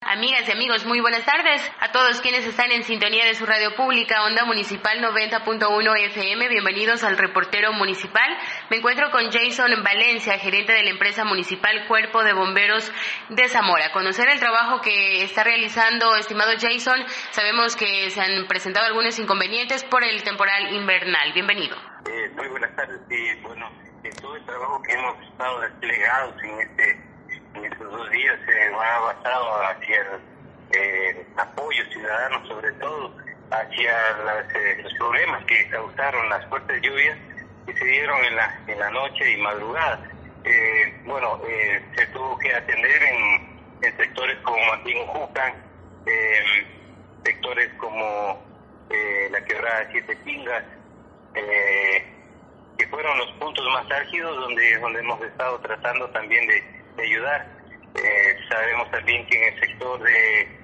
Amigas 0.00 0.48
y 0.48 0.52
amigos, 0.52 0.86
muy 0.86 1.00
buenas 1.00 1.26
tardes 1.26 1.60
a 1.80 1.92
todos 1.92 2.20
quienes 2.22 2.46
están 2.46 2.70
en 2.70 2.82
sintonía 2.82 3.26
de 3.26 3.34
su 3.34 3.44
radio 3.44 3.74
pública, 3.74 4.24
Onda 4.24 4.44
Municipal 4.46 5.02
90.1 5.02 5.98
FM. 6.06 6.48
Bienvenidos 6.48 7.04
al 7.04 7.18
reportero 7.18 7.72
municipal. 7.74 8.26
Me 8.70 8.78
encuentro 8.78 9.10
con 9.10 9.30
Jason 9.30 9.70
Valencia, 9.82 10.38
gerente 10.38 10.72
de 10.72 10.84
la 10.84 10.90
empresa 10.90 11.24
municipal 11.24 11.86
Cuerpo 11.88 12.24
de 12.24 12.32
Bomberos 12.32 12.90
de 13.28 13.48
Zamora. 13.48 13.92
Conocer 13.92 14.30
el 14.30 14.38
trabajo 14.38 14.80
que 14.80 15.24
está 15.24 15.44
realizando, 15.44 16.16
estimado 16.16 16.52
Jason, 16.58 17.04
sabemos 17.32 17.76
que 17.76 18.08
se 18.08 18.20
han 18.20 18.46
presentado 18.46 18.86
algunos 18.86 19.18
inconvenientes 19.18 19.84
por 19.84 20.04
el 20.04 20.22
temporal 20.22 20.72
invernal. 20.72 21.32
Bienvenido. 21.34 21.76
Eh, 22.08 22.30
muy 22.34 22.48
buenas 22.48 22.74
tardes. 22.76 22.98
Y 23.10 23.34
bueno, 23.42 23.70
todo 24.22 24.36
el 24.36 24.44
trabajo 24.46 24.80
que 24.80 24.92
hemos 24.92 25.20
estado 25.28 25.60
desplegados 25.60 26.34
en 26.44 26.60
este 26.60 27.07
estos 27.64 27.90
dos 27.90 28.10
días 28.10 28.36
se 28.46 28.62
ha 28.64 28.98
basado 29.00 29.62
hacia 29.62 30.00
el 30.00 30.06
eh, 30.72 31.26
apoyo 31.36 31.84
ciudadano, 31.90 32.46
sobre 32.46 32.72
todo 32.72 33.16
hacia 33.50 33.92
eh, 34.54 34.80
los 34.82 34.92
problemas 34.94 35.44
que 35.46 35.68
causaron 35.70 36.28
las 36.28 36.46
fuertes 36.46 36.82
lluvias 36.82 37.18
que 37.66 37.72
se 37.74 37.84
dieron 37.84 38.24
en 38.24 38.36
la, 38.36 38.60
en 38.66 38.78
la 38.78 38.90
noche 38.90 39.32
y 39.32 39.36
madrugada. 39.38 40.00
Eh, 40.44 41.00
bueno, 41.04 41.40
se 41.96 42.06
tuvo 42.08 42.38
que 42.38 42.54
atender 42.54 43.02
en, 43.02 43.58
sectores 43.96 44.36
como 44.42 44.58
Martín 44.66 45.06
Jucan, 45.06 45.54
sectores 47.24 47.72
como 47.74 48.42
la 49.30 49.44
quebrada 49.44 49.88
Siete 49.92 50.16
Pingas, 50.24 50.64
que 51.34 52.86
fueron 52.88 53.18
los 53.18 53.30
puntos 53.32 53.64
más 53.72 53.90
álgidos 53.90 54.36
donde, 54.36 54.78
donde 54.78 55.00
hemos 55.00 55.20
estado 55.22 55.58
tratando 55.60 56.08
también 56.10 56.46
de 56.48 56.78
ayudar. 57.02 57.46
Eh, 57.94 58.36
sabemos 58.48 58.90
también 58.90 59.26
que 59.26 59.36
en 59.36 59.54
el 59.54 59.60
sector 59.60 60.02
de, 60.02 60.58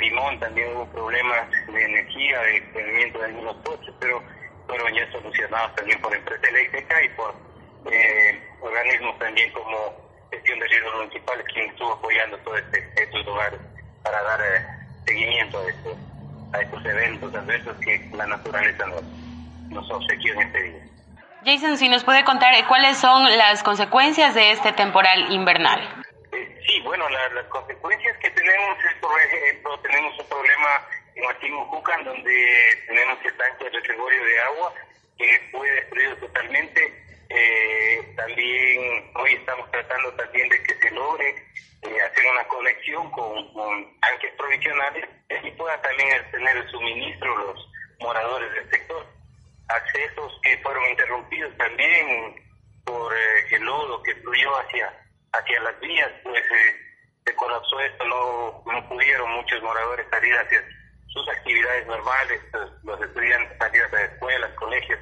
Limón 0.00 0.38
también 0.38 0.68
hubo 0.76 0.86
problemas 0.92 1.50
de 1.72 1.84
energía, 1.84 2.40
de 2.42 2.62
movimiento 2.74 3.18
de 3.18 3.24
algunos 3.24 3.56
postes, 3.56 3.94
pero 3.98 4.22
fueron 4.66 4.94
ya 4.94 5.10
solucionados 5.10 5.74
también 5.76 6.00
por 6.00 6.14
empresa 6.14 6.46
eléctrica 6.46 7.02
y 7.02 7.08
por 7.10 7.34
eh, 7.90 8.38
organismos 8.60 9.18
también 9.18 9.50
como 9.52 9.76
gestión 10.30 10.58
de 10.60 10.66
riesgos 10.66 10.94
municipales, 10.94 11.46
quien 11.52 11.70
estuvo 11.70 11.92
apoyando 11.92 12.36
todos 12.38 12.58
este, 12.58 13.02
estos 13.02 13.24
lugares 13.24 13.60
para 14.02 14.22
dar 14.22 14.40
eh, 14.40 14.66
seguimiento 15.06 15.58
a 15.58 15.70
estos, 15.70 15.96
a 16.52 16.60
estos 16.60 16.84
eventos 16.84 17.34
adversos 17.34 17.76
que 17.78 18.10
la 18.14 18.26
naturaleza 18.26 18.86
nos, 18.86 19.02
nos 19.70 19.90
obsequió 19.90 20.34
en 20.34 20.42
este 20.42 20.62
día. 20.62 20.77
Jason, 21.44 21.78
si 21.78 21.88
nos 21.88 22.04
puede 22.04 22.24
contar 22.24 22.54
eh, 22.54 22.64
cuáles 22.66 22.98
son 22.98 23.24
las 23.36 23.62
consecuencias 23.62 24.34
de 24.34 24.50
este 24.52 24.72
temporal 24.72 25.32
invernal. 25.32 25.80
Eh, 26.32 26.60
sí, 26.66 26.80
bueno, 26.80 27.08
las 27.08 27.44
consecuencias 27.46 28.16
que 28.18 28.30
tenemos 28.30 28.78
es, 28.84 28.94
por 29.00 29.20
ejemplo, 29.20 29.78
tenemos 29.80 30.18
un 30.18 30.28
problema 30.28 30.86
en 31.14 31.24
Martín 31.24 31.54
donde 32.04 32.84
tenemos 32.86 33.18
el 33.24 33.36
tanque 33.36 33.64
de 33.64 33.70
reservorio 33.70 34.24
de 34.24 34.40
agua 34.40 34.74
que 35.16 35.48
fue 35.50 35.70
destruido 35.70 36.16
totalmente. 36.16 37.04
Eh, 37.30 38.14
también 38.16 39.10
hoy 39.14 39.34
estamos 39.34 39.70
tratando 39.70 40.12
también 40.14 40.48
de 40.48 40.62
que 40.62 40.74
se 40.74 40.90
logre 40.90 41.34
hacer 41.82 42.24
una 42.32 42.44
conexión 42.48 43.10
con, 43.10 43.52
con 43.52 44.00
tanques 44.00 44.32
provisionales 44.36 45.04
y 45.42 45.50
puedan 45.52 45.80
también 45.82 46.30
tener 46.30 46.56
el 46.56 46.70
suministro 46.70 47.36
los 47.36 47.70
moradores 48.00 48.52
del 48.52 48.70
sector 48.70 48.77
accesos 49.98 50.32
que 50.42 50.58
fueron 50.58 50.88
interrumpidos 50.90 51.56
también 51.56 52.34
por 52.84 53.12
eh, 53.12 53.46
el 53.50 53.62
lodo 53.62 54.02
que 54.02 54.14
fluyó 54.16 54.50
hacia, 54.60 54.92
hacia 55.32 55.60
las 55.60 55.78
vías, 55.80 56.10
pues 56.22 56.42
eh, 56.42 56.76
se 57.24 57.34
colapsó 57.34 57.80
esto, 57.80 58.04
no, 58.06 58.62
no 58.72 58.88
pudieron 58.88 59.30
muchos 59.32 59.62
moradores 59.62 60.06
salir 60.10 60.34
hacia 60.34 60.64
sus 61.08 61.28
actividades 61.28 61.86
normales, 61.86 62.40
pues, 62.52 62.64
los 62.84 63.00
estudiantes 63.00 63.58
salir 63.58 63.82
a 63.82 64.04
escuelas, 64.04 64.54
colegios, 64.54 65.00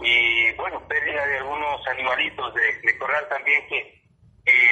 y 0.00 0.52
bueno, 0.54 0.86
pérdida 0.88 1.26
de 1.26 1.38
algunos 1.38 1.86
animalitos 1.88 2.54
de, 2.54 2.98
corral 2.98 3.26
también 3.28 3.66
que 3.68 4.02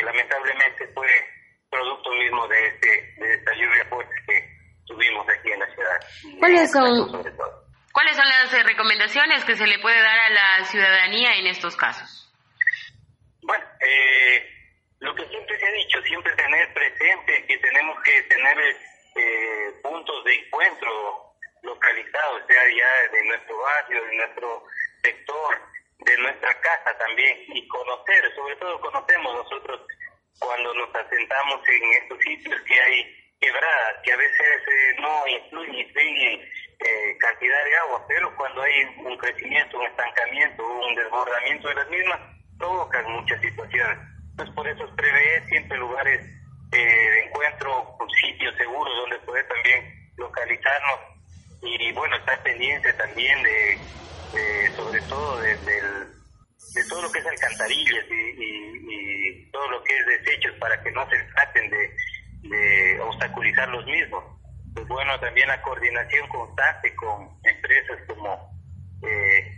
lamentablemente 0.05 0.87
fue 0.95 1.09
producto 1.71 2.11
mismo 2.13 2.47
de, 2.47 2.67
este, 2.69 3.15
de 3.19 3.35
esta 3.35 3.53
lluvia 3.55 3.85
fuerte 3.89 4.15
que 4.27 4.55
tuvimos 4.87 5.27
aquí 5.29 5.51
en 5.51 5.61
la 5.61 5.75
ciudad. 5.75 6.39
¿Cuáles 6.39 6.71
son? 6.71 7.24
¿Cuáles 7.94 8.16
son 8.16 8.28
las 8.28 8.53
eh, 8.53 8.62
recomendaciones 8.65 9.44
que 9.44 9.55
se 9.55 9.69
le 9.69 9.78
puede 9.78 10.03
dar 10.03 10.19
a 10.19 10.28
la 10.28 10.65
ciudadanía 10.65 11.37
en 11.37 11.47
estos 11.47 11.77
casos? 11.77 12.28
Bueno, 13.41 13.65
eh, 13.87 14.50
lo 14.99 15.15
que 15.15 15.25
siempre 15.28 15.55
ha 15.65 15.71
dicho, 15.71 16.03
siempre 16.03 16.34
tener 16.34 16.75
presente 16.75 17.47
que 17.47 17.56
tenemos 17.59 17.97
que 18.03 18.21
tener 18.22 18.59
eh, 19.15 19.75
puntos 19.81 20.25
de 20.25 20.34
encuentro 20.34 21.37
localizados, 21.62 22.43
sea 22.49 22.62
ya 22.65 23.12
de 23.12 23.25
nuestro 23.27 23.59
barrio, 23.59 24.05
de 24.06 24.16
nuestro 24.16 24.65
sector, 25.00 25.62
de 26.00 26.19
nuestra 26.19 26.61
casa 26.62 26.99
también, 26.99 27.44
y 27.47 27.69
conocer, 27.69 28.34
sobre 28.34 28.56
todo 28.56 28.81
conocemos 28.81 29.34
nosotros 29.37 29.82
cuando 30.41 30.75
nos 30.75 30.93
asentamos 30.97 31.61
en 31.69 31.93
estos 32.03 32.19
sitios 32.19 32.61
que 32.62 32.81
hay 32.81 33.16
quebradas, 33.41 34.03
que 34.03 34.12
a 34.12 34.16
veces 34.16 34.62
no 34.99 35.28
influyen, 35.28 36.50
eh, 36.84 37.17
cantidad 37.19 37.65
de 37.65 37.77
agua, 37.78 38.05
pero 38.06 38.37
cuando 38.37 38.61
hay 38.61 38.84
un 38.99 39.17
crecimiento, 39.17 39.78
un 39.78 39.87
estancamiento, 39.87 40.62
un 40.67 40.95
desbordamiento 40.95 41.69
de 41.69 41.75
las 41.77 41.89
mismas, 41.89 42.21
provocan 42.59 43.11
muchas 43.11 43.41
situaciones. 43.41 43.99
Entonces, 44.31 44.55
por 44.55 44.69
eso 44.69 44.84
es 44.84 44.91
prever 44.91 45.49
siempre 45.49 45.78
lugares 45.78 46.21
eh, 46.73 46.77
de 46.77 47.25
encuentro, 47.25 47.97
sitios 48.21 48.55
seguros 48.56 48.94
donde 48.99 49.19
poder 49.21 49.49
también 49.49 50.12
localizarnos 50.19 51.00
y, 51.62 51.91
bueno, 51.93 52.17
estar 52.17 52.43
pendiente 52.43 52.93
también 52.93 53.43
de, 53.43 53.78
sobre 54.77 55.00
todo 55.03 55.41
de, 55.41 55.56
de, 55.56 56.84
todo 56.91 57.00
lo 57.00 57.12
que 57.12 57.19
es 57.21 57.27
alcantarillas 57.27 58.05
y, 58.11 59.50
todo 59.50 59.71
lo 59.71 59.83
que 59.84 59.97
es 59.97 60.06
desechos 60.06 60.53
para 60.59 60.83
que 60.83 60.91
no 60.91 61.09
se 61.09 61.17
traten 61.33 61.71
de, 61.71 61.97
de 62.43 63.00
obstaculizar 63.00 63.69
los 63.69 63.87
mismos 63.87 64.25
pues 64.75 64.89
bueno, 64.89 65.19
también 65.21 65.49
la 65.49 65.62
coordinación 65.62 66.29
constante 66.29 66.95
con 66.97 67.31
empresas 67.45 67.99
como 68.09 68.51
eh, 69.03 69.53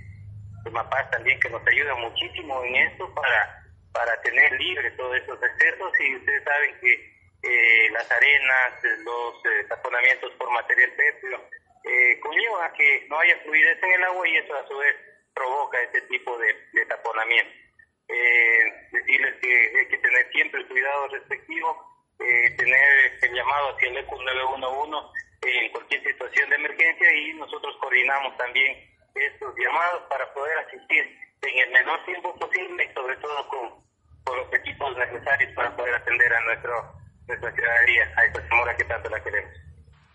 Mapaz 0.71 1.11
también 1.11 1.39
que 1.41 1.49
nos 1.49 1.67
ayuda 1.67 1.95
muchísimo 1.95 2.63
en 2.65 2.77
esto 2.77 3.13
para, 3.15 3.65
para 3.93 4.21
tener 4.23 4.53
libre 4.61 4.91
todos 4.93 5.17
esos 5.17 5.43
accesos 5.43 5.93
y 6.01 6.17
ustedes 6.17 6.45
saben 6.45 6.81
que 6.81 7.17
eh, 7.43 7.91
las 7.93 8.11
arenas, 8.11 8.73
los 9.05 9.35
eh, 9.47 9.65
taponamientos 9.69 10.33
por 10.33 10.51
material 10.51 10.91
pétreo 10.93 11.41
eh, 11.85 12.19
conllevan 12.21 12.69
a 12.69 12.73
que 12.73 13.07
no 13.09 13.19
haya 13.19 13.39
fluidez 13.45 13.83
en 13.83 13.93
el 13.93 14.05
agua 14.05 14.29
y 14.29 14.37
eso 14.37 14.57
a 14.57 14.67
su 14.67 14.77
vez 14.77 14.97
provoca 15.35 15.81
ese 15.83 16.01
tipo 16.03 16.37
de, 16.39 16.55
de 16.73 16.87
taponamiento. 16.87 17.53
Eh, 18.09 18.89
decirles 18.93 19.35
que 19.41 19.79
hay 19.79 19.89
que 19.89 19.99
tener 19.99 20.31
siempre 20.33 20.61
el 20.61 20.69
cuidado 20.69 21.09
respectivo 21.09 21.96
eh, 22.19 22.51
tener 22.57 23.19
el 23.23 23.33
llamado 23.33 23.75
hacia 23.75 23.89
el 23.89 23.97
ECU 23.99 24.23
911 24.23 25.09
en 25.43 25.73
cualquier 25.73 26.03
situación 26.03 26.51
de 26.51 26.57
emergencia 26.57 27.13
y 27.13 27.35
nosotros 27.35 27.77
coordinamos 27.81 28.37
también 28.37 28.77
estos 29.15 29.55
llamados 29.57 30.03
para 30.09 30.33
poder 30.33 30.59
asistir 30.59 31.19
en 31.43 31.59
el 31.59 31.71
menor 31.71 32.05
tiempo 32.05 32.35
posible 32.37 32.93
sobre 32.95 33.17
todo 33.17 33.49
con, 33.49 33.85
con 34.25 34.37
los 34.39 34.53
equipos 34.55 34.97
necesarios 34.97 35.53
para 35.55 35.75
poder 35.77 35.95
atender 35.95 36.33
a 36.33 36.41
nuestro, 36.41 36.93
nuestra 37.29 37.53
ciudadanía, 37.53 38.13
a 38.17 38.25
esta 38.25 38.49
Zamora 38.49 38.77
que 38.77 38.85
tanto 38.85 39.11
la 39.11 39.23
queremos. 39.23 39.66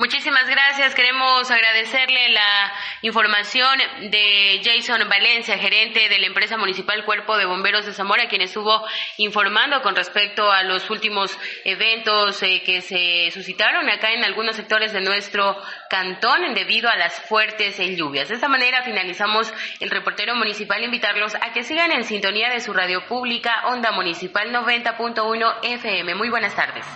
Muchísimas 0.02 0.50
gracias. 0.50 0.96
Queremos 0.96 1.52
agradecerle 1.52 2.30
la 2.30 2.74
información 3.04 3.78
de 4.10 4.60
Jason 4.64 5.08
Valencia, 5.08 5.60
gerente 5.60 6.10
de 6.10 6.18
la 6.18 6.26
empresa 6.26 6.58
municipal 6.58 7.06
Cuerpo 7.06 7.38
de 7.38 7.46
Bomberos 7.46 7.86
de 7.86 7.94
Zamora, 7.94 8.28
quien 8.28 8.42
estuvo 8.42 8.84
informando 9.18 9.84
con 9.84 9.96
respecto 9.96 10.52
a 10.52 10.64
los 10.64 10.90
últimos 10.90 11.38
eventos 11.66 12.42
eh, 12.42 12.64
que 12.66 12.82
se 12.82 13.30
suscitaron 13.32 13.88
acá 13.92 14.12
en 14.12 14.24
algunos 14.24 14.56
sectores 14.56 14.92
de 14.92 15.02
nuestro 15.02 15.56
cantón 15.88 16.52
debido 16.56 16.90
a 16.90 16.98
las 16.98 17.22
fuertes 17.22 17.78
lluvias. 17.96 18.28
De 18.30 18.34
esta 18.34 18.48
manera 18.48 18.82
finalizamos 18.82 19.54
el 19.80 19.92
reportero 19.92 20.34
municipal. 20.34 20.84
Invitarlos 20.84 21.36
a 21.36 21.54
que 21.54 21.64
sigan 21.64 21.92
en 21.92 22.06
sintonía 22.06 22.50
de 22.50 22.60
su 22.60 22.74
radio 22.74 23.06
pública, 23.06 23.68
Onda 23.68 23.92
Municipal 23.92 24.52
90.1 24.52 25.58
FM. 25.62 26.16
Muy 26.16 26.30
buenas 26.32 26.56
tardes. 26.56 26.88